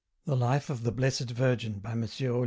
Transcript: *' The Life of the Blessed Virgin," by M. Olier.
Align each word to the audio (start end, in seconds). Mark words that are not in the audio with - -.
*' 0.15 0.25
The 0.25 0.35
Life 0.35 0.71
of 0.71 0.81
the 0.81 0.91
Blessed 0.91 1.29
Virgin," 1.29 1.77
by 1.77 1.91
M. 1.91 2.09
Olier. 2.21 2.39